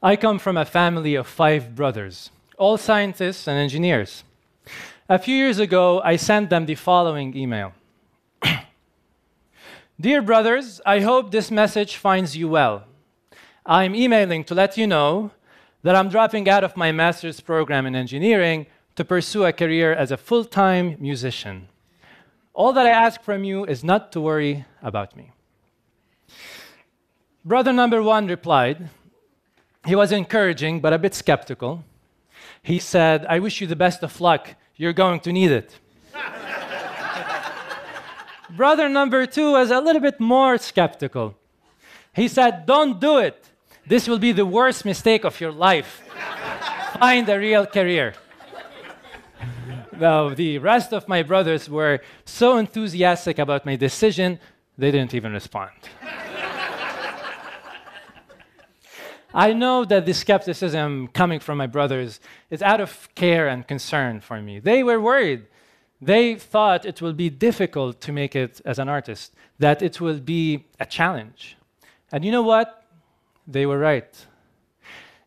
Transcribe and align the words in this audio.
I 0.00 0.14
come 0.14 0.38
from 0.38 0.56
a 0.56 0.64
family 0.64 1.16
of 1.16 1.26
five 1.26 1.74
brothers, 1.74 2.30
all 2.56 2.78
scientists 2.78 3.48
and 3.48 3.58
engineers. 3.58 4.22
A 5.08 5.18
few 5.18 5.34
years 5.34 5.58
ago, 5.58 6.00
I 6.04 6.14
sent 6.14 6.50
them 6.50 6.66
the 6.66 6.76
following 6.76 7.36
email 7.36 7.72
Dear 10.00 10.22
brothers, 10.22 10.80
I 10.86 11.00
hope 11.00 11.32
this 11.32 11.50
message 11.50 11.96
finds 11.96 12.36
you 12.36 12.48
well. 12.48 12.84
I'm 13.66 13.96
emailing 13.96 14.44
to 14.44 14.54
let 14.54 14.76
you 14.76 14.86
know 14.86 15.32
that 15.82 15.96
I'm 15.96 16.10
dropping 16.10 16.48
out 16.48 16.62
of 16.62 16.76
my 16.76 16.92
master's 16.92 17.40
program 17.40 17.84
in 17.84 17.96
engineering 17.96 18.66
to 18.94 19.04
pursue 19.04 19.46
a 19.46 19.52
career 19.52 19.92
as 19.92 20.12
a 20.12 20.16
full 20.16 20.44
time 20.44 20.96
musician. 21.00 21.66
All 22.54 22.72
that 22.72 22.86
I 22.86 22.90
ask 22.90 23.20
from 23.20 23.42
you 23.42 23.64
is 23.64 23.82
not 23.82 24.12
to 24.12 24.20
worry 24.20 24.64
about 24.80 25.16
me. 25.16 25.32
Brother 27.44 27.72
number 27.72 28.00
one 28.00 28.28
replied, 28.28 28.90
he 29.86 29.94
was 29.94 30.12
encouraging, 30.12 30.80
but 30.80 30.92
a 30.92 30.98
bit 30.98 31.14
skeptical. 31.14 31.84
He 32.62 32.78
said, 32.78 33.26
I 33.26 33.38
wish 33.38 33.60
you 33.60 33.66
the 33.66 33.76
best 33.76 34.02
of 34.02 34.20
luck. 34.20 34.54
You're 34.76 34.92
going 34.92 35.20
to 35.20 35.32
need 35.32 35.50
it. 35.50 35.78
Brother 38.50 38.88
number 38.88 39.26
two 39.26 39.52
was 39.52 39.70
a 39.70 39.80
little 39.80 40.02
bit 40.02 40.20
more 40.20 40.58
skeptical. 40.58 41.34
He 42.14 42.28
said, 42.28 42.66
Don't 42.66 43.00
do 43.00 43.18
it. 43.18 43.50
This 43.86 44.08
will 44.08 44.18
be 44.18 44.32
the 44.32 44.44
worst 44.44 44.84
mistake 44.84 45.24
of 45.24 45.40
your 45.40 45.52
life. 45.52 46.02
Find 46.98 47.28
a 47.28 47.38
real 47.38 47.66
career. 47.66 48.14
Now, 49.98 50.28
the 50.28 50.58
rest 50.58 50.92
of 50.92 51.08
my 51.08 51.22
brothers 51.22 51.68
were 51.68 52.00
so 52.24 52.56
enthusiastic 52.58 53.38
about 53.38 53.66
my 53.66 53.76
decision, 53.76 54.38
they 54.76 54.90
didn't 54.90 55.14
even 55.14 55.32
respond. 55.32 55.72
I 59.34 59.52
know 59.52 59.84
that 59.84 60.06
the 60.06 60.14
skepticism 60.14 61.08
coming 61.08 61.38
from 61.38 61.58
my 61.58 61.66
brothers 61.66 62.18
is 62.50 62.62
out 62.62 62.80
of 62.80 63.08
care 63.14 63.46
and 63.46 63.66
concern 63.66 64.20
for 64.20 64.40
me. 64.40 64.58
They 64.58 64.82
were 64.82 65.00
worried. 65.00 65.46
They 66.00 66.36
thought 66.36 66.86
it 66.86 67.02
will 67.02 67.12
be 67.12 67.28
difficult 67.28 68.00
to 68.02 68.12
make 68.12 68.34
it 68.34 68.60
as 68.64 68.78
an 68.78 68.88
artist, 68.88 69.34
that 69.58 69.82
it 69.82 70.00
will 70.00 70.20
be 70.20 70.64
a 70.80 70.86
challenge. 70.86 71.56
And 72.10 72.24
you 72.24 72.32
know 72.32 72.42
what? 72.42 72.84
They 73.46 73.66
were 73.66 73.78
right. 73.78 74.26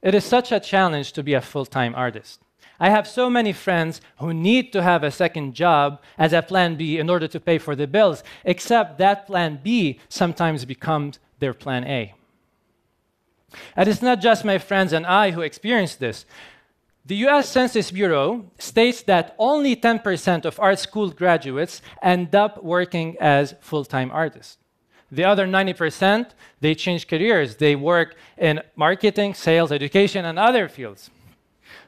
It 0.00 0.14
is 0.14 0.24
such 0.24 0.50
a 0.50 0.60
challenge 0.60 1.12
to 1.12 1.22
be 1.22 1.34
a 1.34 1.42
full 1.42 1.66
time 1.66 1.94
artist. 1.94 2.40
I 2.78 2.88
have 2.88 3.06
so 3.06 3.28
many 3.28 3.52
friends 3.52 4.00
who 4.18 4.32
need 4.32 4.72
to 4.72 4.82
have 4.82 5.04
a 5.04 5.10
second 5.10 5.52
job 5.52 6.00
as 6.16 6.32
a 6.32 6.40
plan 6.40 6.76
B 6.76 6.98
in 6.98 7.10
order 7.10 7.28
to 7.28 7.38
pay 7.38 7.58
for 7.58 7.76
the 7.76 7.86
bills, 7.86 8.22
except 8.44 8.96
that 8.96 9.26
plan 9.26 9.60
B 9.62 10.00
sometimes 10.08 10.64
becomes 10.64 11.18
their 11.40 11.52
plan 11.52 11.84
A. 11.84 12.14
And 13.76 13.88
it's 13.88 14.02
not 14.02 14.20
just 14.20 14.44
my 14.44 14.58
friends 14.58 14.92
and 14.92 15.06
I 15.06 15.30
who 15.32 15.40
experience 15.42 15.96
this. 15.96 16.24
The 17.06 17.16
US 17.26 17.48
Census 17.48 17.90
Bureau 17.90 18.50
states 18.58 19.02
that 19.02 19.34
only 19.38 19.74
10% 19.74 20.44
of 20.44 20.60
art 20.60 20.78
school 20.78 21.10
graduates 21.10 21.82
end 22.02 22.34
up 22.34 22.62
working 22.62 23.16
as 23.18 23.54
full 23.60 23.84
time 23.84 24.10
artists. 24.12 24.58
The 25.12 25.24
other 25.24 25.46
90%, 25.46 26.30
they 26.60 26.74
change 26.74 27.08
careers. 27.08 27.56
They 27.56 27.74
work 27.74 28.14
in 28.38 28.60
marketing, 28.76 29.34
sales, 29.34 29.72
education, 29.72 30.24
and 30.24 30.38
other 30.38 30.68
fields. 30.68 31.10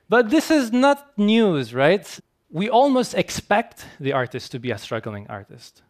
But 0.09 0.31
this 0.31 0.51
is 0.51 0.73
not 0.73 1.17
news, 1.17 1.73
right? 1.73 2.19
We 2.51 2.69
almost 2.69 3.15
expect 3.15 3.87
the 4.01 4.13
artist 4.13 4.51
to 4.53 4.59
be 4.59 4.73
a 4.73 4.79
struggling 4.79 5.27
artist. 5.29 5.83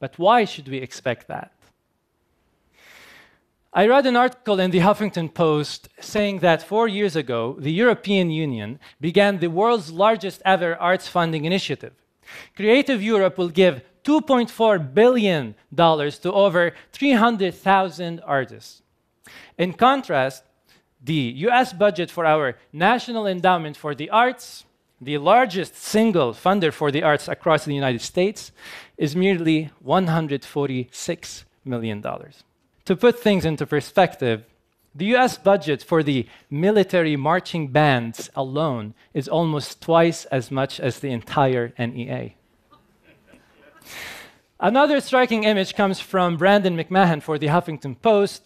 But 0.00 0.18
why 0.18 0.44
should 0.44 0.68
we 0.68 0.78
expect 0.78 1.28
that? 1.28 1.52
I 3.76 3.88
read 3.88 4.06
an 4.06 4.14
article 4.14 4.60
in 4.60 4.70
the 4.70 4.78
Huffington 4.78 5.34
Post 5.34 5.88
saying 6.00 6.38
that 6.38 6.62
four 6.62 6.86
years 6.86 7.16
ago, 7.16 7.56
the 7.58 7.72
European 7.72 8.30
Union 8.30 8.78
began 9.00 9.40
the 9.40 9.50
world's 9.50 9.90
largest 9.90 10.40
ever 10.44 10.76
arts 10.76 11.08
funding 11.08 11.44
initiative. 11.44 11.92
Creative 12.54 13.02
Europe 13.02 13.36
will 13.36 13.48
give 13.48 13.82
$2.4 14.04 14.94
billion 14.94 15.56
to 15.76 16.32
over 16.32 16.72
300,000 16.92 18.20
artists. 18.24 18.82
In 19.58 19.72
contrast, 19.72 20.44
the 21.02 21.34
US 21.48 21.72
budget 21.72 22.12
for 22.12 22.24
our 22.24 22.56
National 22.72 23.26
Endowment 23.26 23.76
for 23.76 23.92
the 23.92 24.08
Arts, 24.08 24.64
the 25.00 25.18
largest 25.18 25.74
single 25.74 26.32
funder 26.32 26.72
for 26.72 26.92
the 26.92 27.02
arts 27.02 27.26
across 27.26 27.64
the 27.64 27.74
United 27.74 28.02
States, 28.02 28.52
is 28.96 29.16
merely 29.16 29.72
$146 29.84 31.44
million. 31.64 32.04
To 32.86 32.96
put 32.96 33.18
things 33.18 33.46
into 33.46 33.66
perspective, 33.66 34.44
the 34.94 35.16
US 35.16 35.38
budget 35.38 35.82
for 35.82 36.02
the 36.02 36.28
military 36.50 37.16
marching 37.16 37.68
bands 37.68 38.28
alone 38.36 38.92
is 39.14 39.26
almost 39.26 39.80
twice 39.80 40.26
as 40.26 40.50
much 40.50 40.78
as 40.78 40.98
the 40.98 41.10
entire 41.10 41.72
NEA. 41.78 42.34
Another 44.60 45.00
striking 45.00 45.44
image 45.44 45.74
comes 45.74 45.98
from 45.98 46.36
Brandon 46.36 46.76
McMahon 46.76 47.22
for 47.22 47.38
the 47.38 47.48
Huffington 47.48 47.96
Post, 48.00 48.42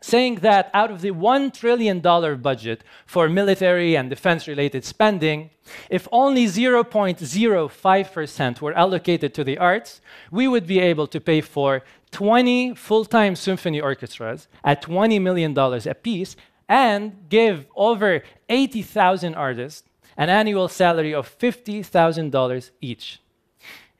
saying 0.00 0.36
that 0.36 0.70
out 0.74 0.90
of 0.90 1.00
the 1.00 1.10
$1 1.10 1.52
trillion 1.52 2.00
budget 2.00 2.84
for 3.06 3.28
military 3.28 3.96
and 3.96 4.10
defense 4.10 4.46
related 4.46 4.84
spending, 4.84 5.50
if 5.88 6.06
only 6.12 6.44
0.05% 6.44 8.60
were 8.60 8.74
allocated 8.74 9.32
to 9.34 9.42
the 9.42 9.56
arts, 9.56 10.02
we 10.30 10.46
would 10.46 10.66
be 10.66 10.78
able 10.78 11.06
to 11.06 11.20
pay 11.20 11.40
for 11.40 11.82
20 12.14 12.76
full 12.76 13.04
time 13.04 13.34
symphony 13.34 13.80
orchestras 13.80 14.46
at 14.62 14.80
$20 14.82 15.20
million 15.20 15.58
apiece 15.58 16.36
and 16.68 17.28
give 17.28 17.66
over 17.74 18.22
80,000 18.48 19.34
artists 19.34 19.82
an 20.16 20.28
annual 20.28 20.68
salary 20.68 21.12
of 21.12 21.38
$50,000 21.38 22.70
each. 22.80 23.20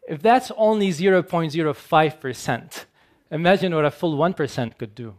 If 0.09 0.23
that's 0.23 0.53
only 0.57 0.91
0.05%, 0.91 2.85
imagine 3.33 3.75
what 3.75 3.85
a 3.85 3.91
full 3.91 4.17
1% 4.17 4.79
could 4.79 4.95
do. 4.95 5.15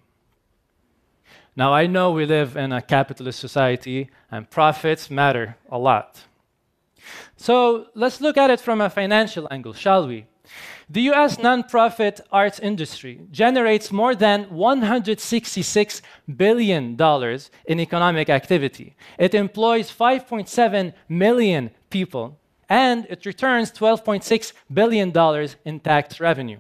Now, 1.54 1.74
I 1.74 1.88
know 1.88 2.12
we 2.12 2.26
live 2.26 2.56
in 2.56 2.72
a 2.72 2.82
capitalist 2.82 3.40
society 3.40 4.10
and 4.32 4.50
profits 4.50 5.12
matter 5.12 5.58
a 5.70 5.78
lot. 5.78 6.24
So 7.36 7.88
let's 7.94 8.22
look 8.22 8.38
at 8.38 8.50
it 8.50 8.62
from 8.62 8.80
a 8.80 8.90
financial 8.90 9.50
angle, 9.52 9.74
shall 9.74 10.08
we? 10.08 10.28
The 10.88 11.02
US 11.12 11.38
nonprofit 11.38 12.22
arts 12.32 12.60
industry 12.60 13.22
generates 13.32 13.92
more 13.92 14.14
than 14.14 14.46
$166 14.46 16.02
billion 16.38 16.98
in 17.66 17.80
economic 17.80 18.30
activity. 18.30 18.96
It 19.18 19.34
employs 19.34 19.92
5.7 19.92 20.94
million 21.10 21.72
people, 21.90 22.38
and 22.70 23.08
it 23.10 23.26
returns 23.26 23.72
$12.6 23.72 24.54
billion 24.72 25.50
in 25.66 25.80
tax 25.80 26.20
revenue. 26.20 26.60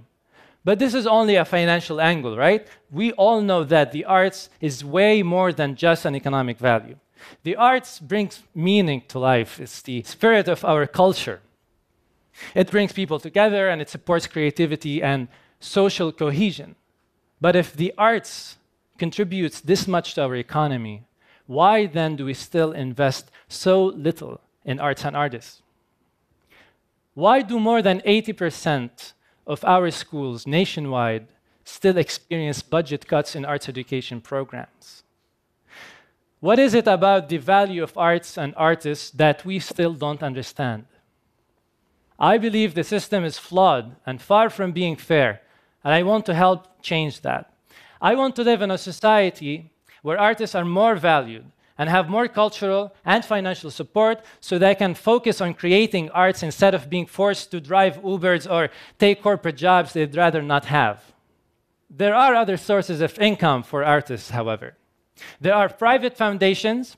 But 0.63 0.79
this 0.79 0.95
is 0.95 1.05
only 1.05 1.35
a 1.35 1.45
financial 1.45 2.01
angle, 2.01 2.35
right? 2.35 2.67
We 2.89 3.11
all 3.11 3.41
know 3.41 3.63
that 3.65 3.91
the 3.91 4.05
arts 4.05 4.49
is 4.59 4.83
way 4.83 5.21
more 5.21 5.53
than 5.53 5.75
just 5.75 6.05
an 6.05 6.15
economic 6.15 6.57
value. 6.57 6.95
The 7.43 7.55
arts 7.55 7.99
brings 7.99 8.41
meaning 8.55 9.03
to 9.09 9.19
life. 9.19 9.59
It's 9.59 9.83
the 9.83 10.01
spirit 10.01 10.47
of 10.47 10.65
our 10.65 10.87
culture. 10.87 11.41
It 12.53 12.71
brings 12.71 12.91
people 12.91 13.19
together 13.19 13.69
and 13.69 13.81
it 13.81 13.89
supports 13.89 14.27
creativity 14.27 15.01
and 15.01 15.27
social 15.59 16.11
cohesion. 16.11 16.75
But 17.41 17.55
if 17.55 17.73
the 17.73 17.93
arts 17.97 18.57
contributes 18.97 19.61
this 19.61 19.87
much 19.87 20.15
to 20.15 20.23
our 20.23 20.35
economy, 20.35 21.03
why 21.47 21.85
then 21.85 22.15
do 22.15 22.25
we 22.25 22.33
still 22.33 22.71
invest 22.71 23.31
so 23.47 23.85
little 23.85 24.41
in 24.63 24.79
arts 24.79 25.05
and 25.05 25.15
artists? 25.15 25.61
Why 27.13 27.41
do 27.41 27.59
more 27.59 27.81
than 27.81 28.01
80% 28.01 29.13
of 29.47 29.63
our 29.63 29.91
schools 29.91 30.47
nationwide 30.47 31.27
still 31.63 31.97
experience 31.97 32.61
budget 32.61 33.07
cuts 33.07 33.35
in 33.35 33.45
arts 33.45 33.69
education 33.69 34.21
programs? 34.21 35.03
What 36.39 36.59
is 36.59 36.73
it 36.73 36.87
about 36.87 37.29
the 37.29 37.37
value 37.37 37.81
of 37.81 37.97
arts 37.97 38.37
and 38.37 38.53
artists 38.57 39.11
that 39.11 39.45
we 39.45 39.59
still 39.59 39.93
don't 39.93 40.21
understand? 40.21 40.85
I 42.19 42.37
believe 42.37 42.73
the 42.73 42.83
system 42.83 43.23
is 43.23 43.37
flawed 43.37 43.95
and 44.05 44.21
far 44.21 44.49
from 44.49 44.71
being 44.71 44.95
fair, 44.95 45.41
and 45.83 45.93
I 45.93 46.03
want 46.03 46.25
to 46.27 46.33
help 46.33 46.81
change 46.81 47.21
that. 47.21 47.51
I 48.01 48.15
want 48.15 48.35
to 48.35 48.43
live 48.43 48.61
in 48.61 48.71
a 48.71 48.77
society 48.77 49.71
where 50.01 50.19
artists 50.19 50.55
are 50.55 50.65
more 50.65 50.95
valued 50.95 51.45
and 51.77 51.89
have 51.89 52.07
more 52.09 52.27
cultural 52.27 52.93
and 53.03 53.25
financial 53.25 53.69
support 53.69 54.23
so 54.39 54.57
they 54.57 54.75
can 54.75 54.93
focus 54.93 55.41
on 55.41 55.53
creating 55.53 56.09
arts 56.11 56.41
instead 56.41 56.73
of 56.73 56.89
being 56.89 57.05
forced 57.05 57.51
to 57.51 57.59
drive 57.59 58.01
Ubers 58.01 58.49
or 58.49 58.69
take 58.97 59.21
corporate 59.21 59.57
jobs 59.57 59.91
they'd 59.91 60.15
rather 60.15 60.41
not 60.41 60.65
have. 60.65 61.13
There 61.89 62.15
are 62.15 62.33
other 62.33 62.57
sources 62.57 63.01
of 63.01 63.19
income 63.19 63.63
for 63.63 63.83
artists, 63.83 64.29
however. 64.29 64.75
There 65.41 65.53
are 65.53 65.69
private 65.69 66.15
foundations, 66.15 66.97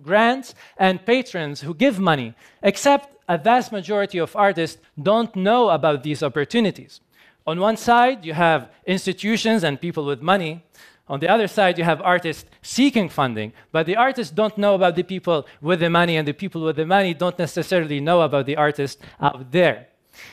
grants, 0.00 0.54
and 0.76 1.04
patrons 1.04 1.60
who 1.62 1.74
give 1.74 1.98
money, 1.98 2.34
except 2.62 3.14
a 3.28 3.38
vast 3.38 3.72
majority 3.72 4.18
of 4.18 4.36
artists 4.36 4.80
don't 5.00 5.34
know 5.34 5.70
about 5.70 6.02
these 6.02 6.22
opportunities. 6.22 7.00
On 7.46 7.60
one 7.60 7.76
side, 7.76 8.24
you 8.24 8.32
have 8.34 8.70
institutions 8.86 9.64
and 9.64 9.80
people 9.80 10.04
with 10.04 10.22
money. 10.22 10.64
On 11.08 11.20
the 11.20 11.28
other 11.28 11.46
side, 11.46 11.76
you 11.76 11.84
have 11.84 12.00
artists 12.00 12.44
seeking 12.62 13.08
funding, 13.08 13.52
but 13.72 13.86
the 13.86 13.96
artists 13.96 14.32
don't 14.32 14.56
know 14.56 14.74
about 14.74 14.94
the 14.96 15.02
people 15.02 15.46
with 15.60 15.80
the 15.80 15.90
money, 15.90 16.16
and 16.16 16.26
the 16.26 16.32
people 16.32 16.62
with 16.62 16.76
the 16.76 16.86
money 16.86 17.12
don't 17.12 17.38
necessarily 17.38 18.00
know 18.00 18.22
about 18.22 18.46
the 18.46 18.56
artists 18.56 19.02
out 19.20 19.50
there. 19.52 19.88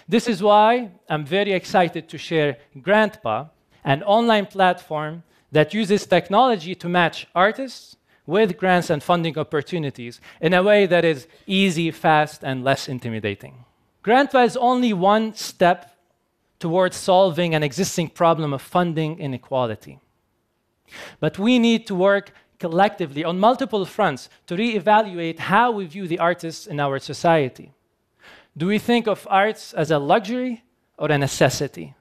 This 0.08 0.28
is 0.28 0.42
why 0.42 0.92
I'm 1.10 1.26
very 1.26 1.52
excited 1.52 2.08
to 2.10 2.18
share 2.18 2.58
GrantPa, 2.78 3.50
an 3.84 4.04
online 4.04 4.46
platform 4.46 5.24
that 5.52 5.74
uses 5.74 6.06
technology 6.06 6.76
to 6.76 6.88
match 6.88 7.28
artists 7.36 7.98
with 8.26 8.58
grants 8.58 8.90
and 8.90 9.02
funding 9.02 9.38
opportunities 9.38 10.22
in 10.40 10.54
a 10.54 10.64
way 10.64 10.86
that 10.86 11.04
is 11.04 11.28
easy, 11.48 11.92
fast, 11.92 12.44
and 12.44 12.64
less 12.64 12.88
intimidating. 12.88 13.66
GrantPa 14.04 14.46
is 14.46 14.58
only 14.58 14.94
one 14.94 15.34
step 15.36 15.96
towards 16.60 16.96
solving 16.96 17.56
an 17.56 17.64
existing 17.64 18.10
problem 18.10 18.54
of 18.54 18.62
funding 18.62 19.20
inequality. 19.20 20.00
But 21.20 21.40
we 21.40 21.60
need 21.60 21.88
to 21.88 21.96
work 21.96 22.32
collectively 22.60 23.24
on 23.24 23.40
multiple 23.40 23.86
fronts 23.86 24.30
to 24.48 24.56
reevaluate 24.56 25.40
how 25.40 25.72
we 25.72 25.86
view 25.86 26.08
the 26.08 26.20
artists 26.20 26.68
in 26.68 26.80
our 26.80 27.00
society. 27.00 27.74
Do 28.56 28.68
we 28.68 28.80
think 28.80 29.08
of 29.08 29.28
arts 29.30 29.74
as 29.74 29.92
a 29.92 29.98
luxury 29.98 30.64
or 30.98 31.10
a 31.12 31.18
necessity? 31.18 31.96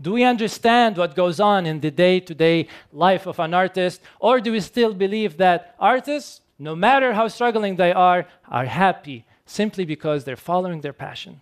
Do 0.00 0.12
we 0.12 0.24
understand 0.24 0.96
what 0.96 1.14
goes 1.14 1.40
on 1.40 1.66
in 1.66 1.80
the 1.80 1.90
day 1.90 2.20
to 2.20 2.34
day 2.34 2.68
life 2.92 3.26
of 3.26 3.38
an 3.38 3.52
artist? 3.52 4.00
Or 4.18 4.40
do 4.40 4.52
we 4.52 4.60
still 4.60 4.94
believe 4.94 5.36
that 5.36 5.74
artists, 5.78 6.40
no 6.58 6.74
matter 6.74 7.12
how 7.12 7.28
struggling 7.28 7.76
they 7.76 7.92
are, 7.92 8.26
are 8.48 8.64
happy 8.64 9.26
simply 9.44 9.84
because 9.84 10.24
they're 10.24 10.36
following 10.36 10.80
their 10.80 10.94
passion? 10.94 11.40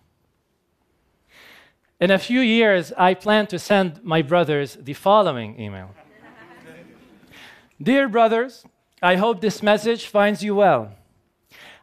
In 2.01 2.11
a 2.11 2.19
few 2.19 2.39
years, 2.39 2.93
I 2.97 3.13
plan 3.13 3.47
to 3.47 3.59
send 3.59 4.03
my 4.03 4.21
brothers 4.21 4.77
the 4.81 4.93
following 4.93 5.59
email 5.59 5.91
Dear 7.81 8.09
brothers, 8.09 8.65
I 9.01 9.15
hope 9.15 9.39
this 9.39 9.63
message 9.63 10.07
finds 10.07 10.43
you 10.43 10.55
well. 10.55 10.91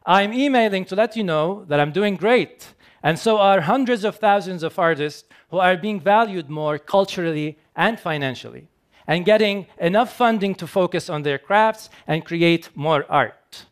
I'm 0.05 0.33
emailing 0.33 0.85
to 0.87 0.95
let 0.95 1.17
you 1.17 1.25
know 1.25 1.65
that 1.69 1.81
I'm 1.81 1.93
doing 1.93 2.17
great, 2.17 2.75
and 3.07 3.17
so 3.21 3.39
are 3.39 3.61
hundreds 3.61 4.03
of 4.03 4.17
thousands 4.17 4.65
of 4.65 4.77
artists 4.81 5.29
who 5.51 5.59
are 5.59 5.77
being 5.77 6.01
valued 6.01 6.51
more 6.51 6.77
culturally 6.77 7.57
and 7.77 8.01
financially, 8.01 8.67
and 9.07 9.25
getting 9.25 9.69
enough 9.79 10.17
funding 10.17 10.57
to 10.57 10.67
focus 10.67 11.09
on 11.09 11.23
their 11.23 11.39
crafts 11.39 11.89
and 12.09 12.25
create 12.25 12.69
more 12.75 13.07
art. 13.09 13.67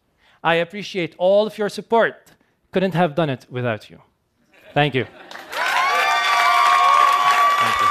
I 0.45 0.55
appreciate 0.55 1.17
all 1.19 1.49
of 1.49 1.59
your 1.59 1.69
support. 1.69 2.31
Couldn't 2.71 2.95
have 2.95 3.17
done 3.17 3.29
it 3.29 3.45
without 3.51 3.91
you. 3.91 4.01
Thank 4.73 4.95
you. 4.95 5.05
Thank 7.59 7.81
you. 7.81 7.89